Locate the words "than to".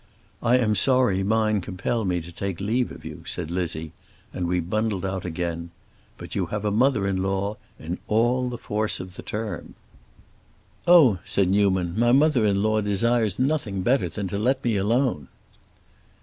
14.09-14.39